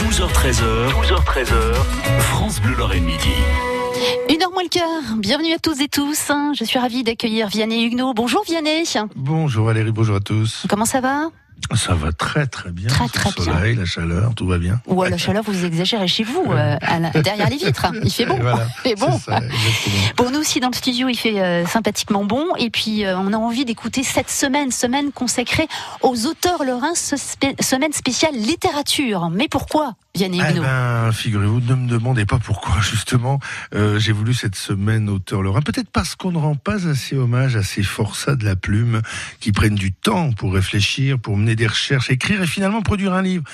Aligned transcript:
12h13h, 0.00 0.92
12h13h, 0.92 1.74
France 2.20 2.58
Bleu 2.62 2.74
Lorraine 2.74 3.04
Midi. 3.04 3.34
Une 4.30 4.42
heure 4.42 4.50
moins 4.50 4.62
le 4.62 4.70
quart. 4.70 5.16
Bienvenue 5.18 5.52
à 5.52 5.58
tous 5.58 5.78
et 5.82 5.88
tous. 5.88 6.32
Je 6.58 6.64
suis 6.64 6.78
ravie 6.78 7.04
d'accueillir 7.04 7.48
Vianney 7.48 7.84
Huguenot. 7.84 8.14
Bonjour 8.14 8.42
Vianney. 8.44 8.84
Bonjour 9.14 9.66
Valérie, 9.66 9.92
bonjour 9.92 10.16
à 10.16 10.20
tous. 10.20 10.64
Comment 10.70 10.86
ça 10.86 11.02
va? 11.02 11.28
Ça 11.74 11.94
va 11.94 12.12
très 12.12 12.46
très 12.46 12.70
bien. 12.70 12.88
Très, 12.88 13.04
Le 13.04 13.10
très 13.10 13.30
bien. 13.30 13.44
soleil, 13.44 13.76
la 13.76 13.84
chaleur, 13.84 14.34
tout 14.34 14.46
va 14.46 14.58
bien. 14.58 14.80
Ou 14.86 15.02
à 15.02 15.08
la 15.08 15.18
chaleur, 15.18 15.42
vous 15.44 15.64
exagérez 15.64 16.08
chez 16.08 16.24
vous, 16.24 16.44
euh, 16.50 16.76
la- 16.80 17.10
derrière 17.22 17.48
les 17.48 17.56
vitres. 17.58 17.86
Il 18.02 18.10
fait 18.10 18.26
bon. 18.26 18.38
Voilà, 18.40 18.66
Il 18.84 18.88
fait 18.90 18.94
bon. 18.96 19.18
ça. 19.18 19.40
Pour 20.16 20.30
nous 20.30 20.40
aussi 20.40 20.58
dans 20.60 20.68
le 20.70 20.74
studio, 20.74 21.08
il 21.08 21.16
fait 21.16 21.40
euh, 21.40 21.64
sympathiquement 21.66 22.24
bon. 22.24 22.44
Et 22.58 22.70
puis, 22.70 23.04
euh, 23.04 23.16
on 23.18 23.32
a 23.32 23.36
envie 23.36 23.64
d'écouter 23.64 24.02
cette 24.02 24.30
semaine, 24.30 24.70
semaine 24.72 25.12
consacrée 25.12 25.68
aux 26.02 26.26
auteurs 26.26 26.64
lorrains, 26.64 26.94
spé- 26.94 27.54
semaine 27.60 27.92
spéciale 27.92 28.34
littérature. 28.34 29.30
Mais 29.30 29.48
pourquoi, 29.48 29.94
Vianney 30.14 30.40
Eh 30.54 30.58
ben, 30.60 31.12
figurez-vous, 31.12 31.60
ne 31.60 31.74
me 31.74 31.88
demandez 31.88 32.26
pas 32.26 32.38
pourquoi, 32.38 32.74
justement, 32.80 33.38
j'ai 33.72 34.12
voulu 34.12 34.34
cette 34.34 34.56
semaine 34.56 35.08
auteur 35.08 35.42
Lorrain. 35.42 35.62
Peut-être 35.62 35.90
parce 35.90 36.14
qu'on 36.16 36.32
ne 36.32 36.38
rend 36.38 36.54
pas 36.56 36.88
assez 36.88 37.16
hommage 37.16 37.54
à 37.56 37.62
ces 37.62 37.82
forçats 37.82 38.34
de 38.34 38.44
la 38.44 38.56
plume 38.56 39.02
qui 39.40 39.52
prennent 39.52 39.74
du 39.76 39.92
temps 39.92 40.32
pour 40.32 40.52
réfléchir, 40.54 41.18
pour 41.18 41.36
mener 41.36 41.49
des 41.56 41.66
recherches, 41.66 42.10
écrire 42.10 42.42
et 42.42 42.46
finalement 42.46 42.82
produire 42.82 43.12
un 43.12 43.22
livre. 43.22 43.44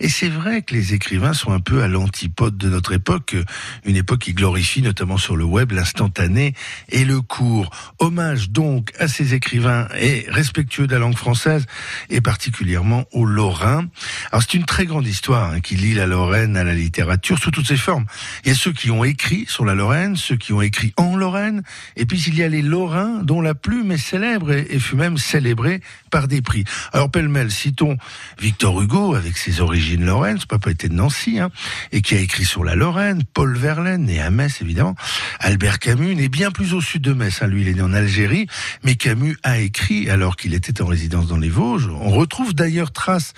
Et 0.00 0.08
c'est 0.08 0.28
vrai 0.28 0.62
que 0.62 0.74
les 0.74 0.94
écrivains 0.94 1.32
sont 1.32 1.52
un 1.52 1.60
peu 1.60 1.82
à 1.82 1.88
l'antipode 1.88 2.56
de 2.56 2.68
notre 2.68 2.92
époque, 2.92 3.36
une 3.84 3.96
époque 3.96 4.20
qui 4.20 4.34
glorifie 4.34 4.82
notamment 4.82 5.18
sur 5.18 5.36
le 5.36 5.44
web 5.44 5.72
l'instantané 5.72 6.54
et 6.88 7.04
le 7.04 7.20
court. 7.20 7.70
Hommage 7.98 8.50
donc 8.50 8.92
à 8.98 9.08
ces 9.08 9.34
écrivains 9.34 9.88
et 9.98 10.26
respectueux 10.28 10.86
de 10.86 10.92
la 10.92 10.98
langue 10.98 11.16
française 11.16 11.66
et 12.10 12.20
particulièrement 12.20 13.04
aux 13.12 13.24
Lorrains. 13.24 13.86
Alors 14.30 14.42
c'est 14.42 14.54
une 14.54 14.64
très 14.64 14.86
grande 14.86 15.06
histoire 15.06 15.52
hein, 15.52 15.60
qui 15.60 15.76
lie 15.76 15.94
la 15.94 16.06
Lorraine 16.06 16.56
à 16.56 16.64
la 16.64 16.74
littérature 16.74 17.38
sous 17.38 17.50
toutes 17.50 17.66
ses 17.66 17.76
formes. 17.76 18.06
Il 18.44 18.48
y 18.48 18.52
a 18.52 18.54
ceux 18.54 18.72
qui 18.72 18.90
ont 18.90 19.04
écrit 19.04 19.46
sur 19.48 19.64
la 19.64 19.74
Lorraine, 19.74 20.16
ceux 20.16 20.36
qui 20.36 20.52
ont 20.52 20.62
écrit 20.62 20.92
en 20.96 21.16
Lorraine, 21.16 21.62
et 21.96 22.06
puis 22.06 22.22
il 22.26 22.36
y 22.36 22.42
a 22.42 22.48
les 22.48 22.62
Lorrains 22.62 23.22
dont 23.22 23.40
la 23.40 23.54
plume 23.54 23.92
est 23.92 23.98
célèbre 23.98 24.52
et, 24.52 24.78
fut 24.78 24.96
même 24.96 25.18
célébrée 25.18 25.80
par 26.10 26.28
des 26.28 26.42
prix. 26.42 26.64
Alors 26.92 27.10
pêle-mêle, 27.10 27.43
citons 27.50 27.96
Victor 28.40 28.80
Hugo 28.80 29.14
avec 29.14 29.36
ses 29.36 29.60
origines 29.60 30.04
lorraines, 30.04 30.38
ce 30.38 30.46
papa 30.46 30.70
était 30.70 30.88
de 30.88 30.94
Nancy, 30.94 31.38
hein, 31.38 31.50
et 31.92 32.02
qui 32.02 32.14
a 32.14 32.18
écrit 32.18 32.44
sur 32.44 32.64
la 32.64 32.74
Lorraine, 32.74 33.22
Paul 33.32 33.56
Verlaine, 33.56 34.04
né 34.04 34.20
à 34.20 34.30
Metz 34.30 34.60
évidemment, 34.60 34.94
Albert 35.40 35.78
Camus, 35.78 36.14
né 36.14 36.28
bien 36.28 36.50
plus 36.50 36.74
au 36.74 36.80
sud 36.80 37.02
de 37.02 37.12
Metz, 37.12 37.42
hein, 37.42 37.46
lui 37.46 37.62
il 37.62 37.68
est 37.68 37.74
né 37.74 37.82
en 37.82 37.92
Algérie, 37.92 38.46
mais 38.82 38.94
Camus 38.94 39.36
a 39.42 39.58
écrit 39.58 40.10
alors 40.10 40.36
qu'il 40.36 40.54
était 40.54 40.82
en 40.82 40.86
résidence 40.86 41.26
dans 41.26 41.38
les 41.38 41.48
Vosges. 41.48 41.88
On 41.88 42.10
retrouve 42.10 42.54
d'ailleurs 42.54 42.92
trace 42.92 43.32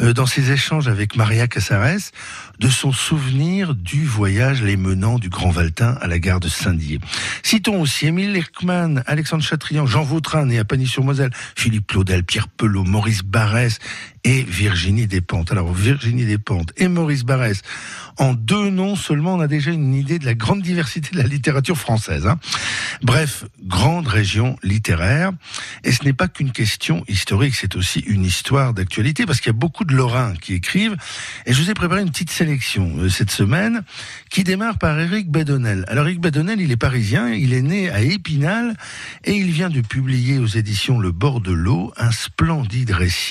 euh, 0.00 0.12
dans 0.12 0.26
ses 0.26 0.50
échanges 0.50 0.88
avec 0.88 1.16
Maria 1.16 1.46
Casares 1.46 2.10
de 2.58 2.68
son 2.68 2.92
souvenir 2.92 3.74
du 3.74 4.04
voyage 4.04 4.62
les 4.62 4.76
menant 4.76 5.18
du 5.18 5.28
Grand 5.28 5.50
Valtin 5.50 5.96
à 6.00 6.06
la 6.06 6.18
gare 6.18 6.40
de 6.40 6.48
Saint-Dié. 6.48 7.00
Citons 7.42 7.80
aussi 7.80 8.06
Émile 8.06 8.32
Lerckmann, 8.32 9.02
Alexandre 9.06 9.42
Chatrian, 9.42 9.86
Jean 9.86 10.02
Vautrin, 10.02 10.46
né 10.46 10.58
à 10.58 10.64
Pagny-sur-Moselle, 10.64 11.30
Philippe 11.56 11.88
Claudel, 11.88 12.24
Pierre 12.24 12.48
Pelot, 12.48 12.84
Maurice 12.84 13.22
Barrès 13.44 13.78
et 14.24 14.42
Virginie 14.42 15.06
Despentes. 15.06 15.52
Alors 15.52 15.70
Virginie 15.70 16.24
Despentes 16.24 16.72
et 16.78 16.88
Maurice 16.88 17.24
Barrès, 17.24 17.60
en 18.16 18.32
deux 18.32 18.70
noms 18.70 18.96
seulement, 18.96 19.34
on 19.34 19.40
a 19.40 19.48
déjà 19.48 19.70
une 19.70 19.92
idée 19.92 20.18
de 20.18 20.24
la 20.24 20.32
grande 20.32 20.62
diversité 20.62 21.10
de 21.12 21.18
la 21.18 21.28
littérature 21.28 21.76
française. 21.76 22.26
hein. 22.26 22.38
Bref, 23.02 23.44
grande 23.62 24.06
région 24.06 24.56
littéraire. 24.62 25.32
Et 25.82 25.92
ce 25.92 26.04
n'est 26.04 26.14
pas 26.14 26.28
qu'une 26.28 26.52
question 26.52 27.04
historique, 27.06 27.54
c'est 27.54 27.76
aussi 27.76 27.98
une 28.06 28.24
histoire 28.24 28.72
d'actualité, 28.72 29.26
parce 29.26 29.40
qu'il 29.40 29.48
y 29.48 29.56
a 29.56 29.58
beaucoup 29.58 29.84
de 29.84 29.94
Lorrains 29.94 30.34
qui 30.40 30.54
écrivent. 30.54 30.96
Et 31.44 31.52
je 31.52 31.62
vous 31.62 31.70
ai 31.70 31.74
préparé 31.74 32.00
une 32.00 32.10
petite 32.10 32.30
sélection 32.30 32.94
euh, 33.00 33.10
cette 33.10 33.30
semaine, 33.30 33.82
qui 34.30 34.42
démarre 34.42 34.78
par 34.78 34.98
Éric 34.98 35.30
Bedonnel. 35.30 35.84
Alors 35.88 36.06
Éric 36.06 36.20
Bedonnel, 36.20 36.62
il 36.62 36.72
est 36.72 36.78
parisien, 36.78 37.28
il 37.28 37.52
est 37.52 37.62
né 37.62 37.90
à 37.90 38.00
Épinal, 38.00 38.74
et 39.24 39.34
il 39.34 39.50
vient 39.50 39.68
de 39.68 39.82
publier 39.82 40.38
aux 40.38 40.46
éditions 40.46 40.98
Le 40.98 41.12
Bord 41.12 41.42
de 41.42 41.52
l'eau 41.52 41.92
un 41.98 42.10
splendide 42.10 42.92
récit 42.92 43.23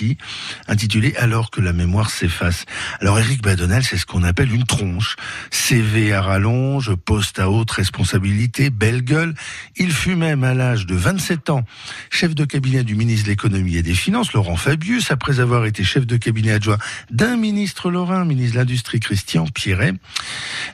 intitulé 0.67 1.15
Alors 1.17 1.51
que 1.51 1.61
la 1.61 1.73
mémoire 1.73 2.09
s'efface. 2.09 2.65
Alors 2.99 3.19
Éric 3.19 3.41
Badonnel, 3.41 3.83
c'est 3.83 3.97
ce 3.97 4.05
qu'on 4.05 4.23
appelle 4.23 4.53
une 4.53 4.65
tronche. 4.65 5.15
CV 5.51 6.13
à 6.13 6.21
rallonge, 6.21 6.95
poste 6.95 7.39
à 7.39 7.49
haute 7.49 7.71
responsabilité, 7.71 8.69
belle 8.69 9.01
gueule. 9.01 9.33
Il 9.75 9.91
fut 9.91 10.15
même 10.15 10.43
à 10.43 10.53
l'âge 10.53 10.85
de 10.85 10.95
27 10.95 11.49
ans 11.49 11.63
chef 12.09 12.35
de 12.35 12.45
cabinet 12.45 12.83
du 12.83 12.95
ministre 12.95 13.25
de 13.25 13.31
l'économie 13.31 13.75
et 13.75 13.83
des 13.83 13.93
finances, 13.93 14.33
Laurent 14.33 14.55
Fabius, 14.55 15.11
après 15.11 15.39
avoir 15.39 15.65
été 15.65 15.83
chef 15.83 16.05
de 16.05 16.17
cabinet 16.17 16.51
adjoint 16.51 16.77
d'un 17.11 17.37
ministre 17.37 17.89
lorrain, 17.91 18.25
ministre 18.25 18.53
de 18.53 18.59
l'Industrie 18.59 18.99
Christian 18.99 19.45
Pierret. 19.45 19.93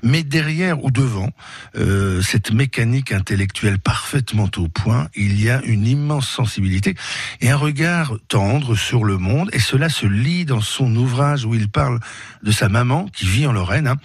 Mais 0.04 0.24
derrière 0.24 0.84
ou 0.84 0.92
devant 0.92 1.30
euh, 1.76 2.22
cette 2.22 2.52
mécanique 2.52 3.12
intellectuelle 3.12 3.80
parfaitement 3.80 4.50
au 4.58 4.68
point, 4.68 5.08
il 5.16 5.42
y 5.42 5.50
a 5.50 5.62
une 5.64 5.86
immense 5.88 6.28
sensibilité 6.28 6.96
et 7.42 7.50
un 7.50 7.56
regard 7.56 8.14
tendre 8.28 8.76
sur 8.76 9.04
le 9.04 9.18
monde. 9.18 9.50
Et 9.54 9.60
cela 9.60 9.90
se 9.90 10.06
lit 10.06 10.46
dans 10.46 10.62
son 10.62 10.96
ouvrage 10.96 11.46
où 11.46 11.56
il 11.56 11.70
parle 11.70 12.00
de 12.44 12.52
sa 12.52 12.70
maman 12.70 13.08
qui 13.14 13.26
vit 13.26 13.48
en 13.48 13.52
Lorraine, 13.52 13.88
hein, 13.88 13.96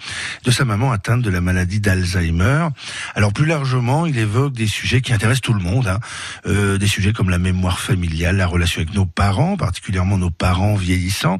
de 0.43 0.51
sa 0.51 0.65
maman 0.65 0.91
atteinte 0.91 1.21
de 1.21 1.29
la 1.29 1.41
maladie 1.41 1.79
d'Alzheimer. 1.79 2.67
Alors 3.15 3.33
plus 3.33 3.45
largement, 3.45 4.05
il 4.05 4.17
évoque 4.17 4.53
des 4.53 4.67
sujets 4.67 5.01
qui 5.01 5.13
intéressent 5.13 5.41
tout 5.41 5.53
le 5.53 5.61
monde, 5.61 5.87
hein, 5.87 5.99
euh, 6.45 6.77
des 6.77 6.87
sujets 6.87 7.13
comme 7.13 7.29
la 7.29 7.37
mémoire 7.37 7.79
familiale, 7.79 8.37
la 8.37 8.47
relation 8.47 8.81
avec 8.81 8.93
nos 8.93 9.05
parents, 9.05 9.57
particulièrement 9.57 10.17
nos 10.17 10.31
parents 10.31 10.75
vieillissants, 10.75 11.39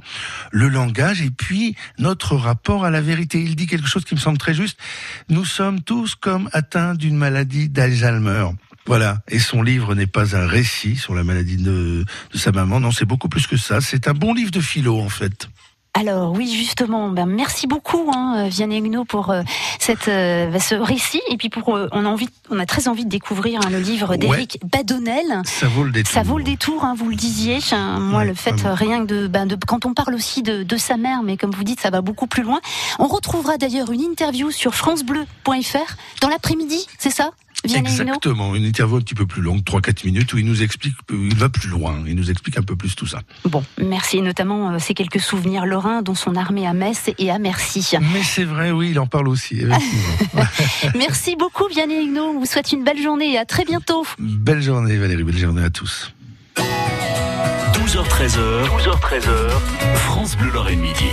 le 0.52 0.68
langage 0.68 1.22
et 1.22 1.32
puis 1.32 1.76
notre 2.00 2.36
rapport 2.36 2.86
à 2.86 2.90
la 2.90 3.02
vérité. 3.02 3.42
Il 3.42 3.56
dit 3.56 3.68
quelque 3.68 3.88
chose 3.88 4.06
qui 4.06 4.16
me 4.16 4.20
semble 4.20 4.38
très 4.38 4.45
juste. 4.54 4.78
Nous 5.30 5.46
sommes 5.46 5.82
tous 5.82 6.16
comme 6.16 6.50
atteints 6.54 6.96
d'une 6.96 7.16
maladie 7.16 7.70
d'Alzheimer. 7.70 8.48
Voilà. 8.86 9.22
Et 9.30 9.40
son 9.40 9.64
livre 9.64 9.96
n'est 9.96 10.08
pas 10.08 10.36
un 10.36 10.48
récit 10.48 10.96
sur 10.96 11.16
la 11.16 11.24
maladie 11.24 11.58
de 11.58 12.06
sa 12.34 12.52
maman. 12.52 12.80
Non, 12.80 12.92
c'est 12.92 13.06
beaucoup 13.06 13.30
plus 13.30 13.48
que 13.48 13.58
ça. 13.58 13.82
C'est 13.82 14.08
un 14.08 14.14
bon 14.14 14.34
livre 14.34 14.52
de 14.52 14.62
philo, 14.62 15.00
en 15.00 15.10
fait. 15.10 15.50
Alors 15.98 16.34
oui, 16.34 16.54
justement, 16.54 17.08
ben, 17.10 17.26
merci 17.26 17.68
beaucoup, 17.68 18.12
hein, 18.14 18.50
Vianney 18.50 18.80
Huguenot, 18.80 19.06
pour 19.06 19.30
euh, 19.30 19.44
cette, 19.80 20.10
euh, 20.10 20.60
ce 20.60 20.76
récit. 20.76 21.22
Et 21.30 21.38
puis 21.38 21.48
pour, 21.50 21.74
euh, 21.74 21.88
on 21.94 22.06
a 22.06 22.10
envie, 22.10 22.28
on 22.50 22.60
a 22.60 22.66
très 22.66 22.90
envie 22.90 23.06
de 23.06 23.10
découvrir 23.10 23.62
hein, 23.66 23.70
le 23.72 23.80
livre 23.80 24.18
d'Éric 24.18 24.60
Badonnel. 24.66 25.42
Ça 25.46 25.68
vaut 25.68 25.86
le 25.86 25.92
détour. 25.92 26.14
Ça 26.14 26.24
vaut 26.24 26.38
le 26.38 26.44
détour, 26.44 26.84
hein, 26.84 26.96
vous 26.98 27.10
le 27.10 27.16
disiez. 27.16 27.60
Hein, 27.72 28.00
Moi, 28.02 28.20
Ouais, 28.20 28.26
le 28.26 28.34
fait 28.34 28.66
euh, 28.66 28.74
rien 28.74 29.06
que 29.06 29.14
de, 29.14 29.28
ben, 29.28 29.46
de, 29.46 29.56
quand 29.56 29.86
on 29.86 29.94
parle 29.94 30.16
aussi 30.16 30.42
de, 30.44 30.64
de 30.64 30.78
sa 30.78 30.98
mère, 30.98 31.24
mais 31.24 31.38
comme 31.38 31.52
vous 31.52 31.64
dites, 31.64 31.80
ça 31.80 31.92
va 31.92 32.02
beaucoup 32.02 32.28
plus 32.28 32.44
loin. 32.44 32.60
On 33.00 33.08
retrouvera 33.08 33.58
d'ailleurs 33.58 33.90
une 33.92 34.02
interview 34.02 34.52
sur 34.52 34.76
francebleu.fr 34.76 35.96
dans 36.22 36.28
l'après-midi, 36.28 36.88
c'est 37.00 37.10
ça, 37.10 37.32
Vianney 37.66 37.88
Exactement, 37.88 38.56
une 38.56 38.66
interview 38.66 38.98
un 38.98 39.02
petit 39.02 39.16
peu 39.16 39.26
plus 39.26 39.42
longue, 39.42 39.62
3-4 39.62 40.06
minutes, 40.06 40.34
où 40.34 40.38
il 40.38 40.46
nous 40.46 40.64
explique, 40.64 40.96
il 41.12 41.36
va 41.36 41.50
plus 41.50 41.70
loin, 41.70 42.02
il 42.06 42.16
nous 42.16 42.32
explique 42.32 42.58
un 42.58 42.64
peu 42.64 42.76
plus 42.76 42.96
tout 42.96 43.08
ça. 43.08 43.22
Bon, 43.46 43.64
merci, 43.82 44.22
notamment 44.22 44.72
euh, 44.72 44.80
ces 44.80 44.94
quelques 44.94 45.20
souvenirs 45.20 45.66
lorrains, 45.66 46.02
dont 46.02 46.16
son 46.16 46.36
armée 46.36 46.68
à 46.68 46.74
Metz 46.74 47.10
et 47.18 47.32
à 47.32 47.40
Merci. 47.40 47.96
Mais 48.14 48.24
c'est 48.24 48.44
vrai, 48.44 48.72
oui, 48.72 48.90
il 48.92 49.00
en 49.00 49.08
parle 49.08 49.28
aussi, 49.28 49.62
merci 50.96 51.36
beaucoup, 51.36 51.68
Vianney 51.68 52.06
Huguenot. 52.06 52.34
On 52.36 52.40
vous 52.40 52.46
souhaite 52.46 52.72
une 52.72 52.84
belle 52.84 53.02
journée 53.02 53.34
et 53.34 53.38
à 53.38 53.46
très 53.46 53.66
bientôt. 53.66 54.06
belle 54.20 54.62
journée 54.62 54.98
Valérie, 54.98 55.24
belle 55.24 55.38
journée 55.38 55.64
à 55.64 55.70
tous. 55.70 56.14
12h13h, 56.58 58.68
12h13h, 58.78 59.96
France 59.96 60.38
Bleu 60.38 60.52
Lorraine 60.52 60.80
Midi. 60.80 61.10